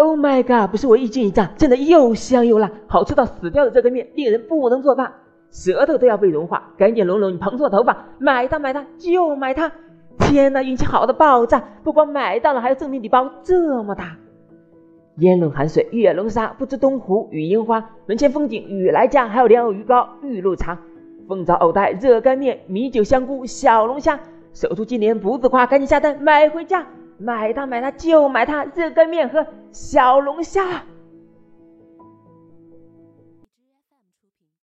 [0.00, 0.70] Oh my god！
[0.70, 5.12] 不是我一惊一乍，真的又香又辣，好吃到死掉的热干面，令人不能作罢，
[5.50, 6.72] 舌头都要被融化。
[6.78, 9.70] 赶紧拢拢你蓬松的头发，买它买它就买它！
[10.18, 11.62] 天哪，运气好的爆炸！
[11.84, 14.16] 不光买到了，还有赠品礼包这么大。
[15.16, 17.90] 烟笼寒水，月笼沙，不知东湖与樱花。
[18.06, 20.78] 门前风景雨来佳，还有莲藕鱼糕、玉露茶。
[21.28, 24.18] 凤爪藕带热干面，米酒香菇小龙虾。
[24.54, 26.86] 守住今年不自夸，赶紧下单买回家。
[27.20, 30.82] 买它买它就买它，热干面和小龙虾。